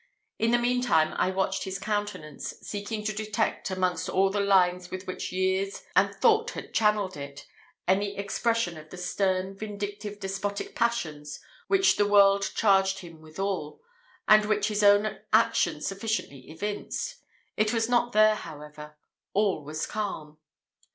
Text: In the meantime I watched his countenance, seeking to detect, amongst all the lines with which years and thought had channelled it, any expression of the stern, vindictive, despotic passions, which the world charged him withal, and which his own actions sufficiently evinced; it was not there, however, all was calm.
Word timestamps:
In 0.39 0.49
the 0.49 0.57
meantime 0.57 1.13
I 1.17 1.29
watched 1.29 1.63
his 1.65 1.77
countenance, 1.77 2.55
seeking 2.63 3.03
to 3.03 3.13
detect, 3.13 3.69
amongst 3.69 4.09
all 4.09 4.31
the 4.31 4.39
lines 4.39 4.89
with 4.89 5.05
which 5.05 5.31
years 5.31 5.83
and 5.95 6.15
thought 6.15 6.49
had 6.57 6.73
channelled 6.73 7.15
it, 7.15 7.45
any 7.87 8.17
expression 8.17 8.79
of 8.79 8.89
the 8.89 8.97
stern, 8.97 9.55
vindictive, 9.55 10.19
despotic 10.19 10.73
passions, 10.75 11.39
which 11.67 11.97
the 11.97 12.07
world 12.07 12.51
charged 12.55 13.01
him 13.01 13.21
withal, 13.21 13.79
and 14.27 14.45
which 14.45 14.69
his 14.69 14.81
own 14.81 15.19
actions 15.31 15.85
sufficiently 15.85 16.49
evinced; 16.49 17.17
it 17.55 17.71
was 17.71 17.87
not 17.87 18.11
there, 18.11 18.33
however, 18.33 18.97
all 19.35 19.63
was 19.63 19.85
calm. 19.85 20.39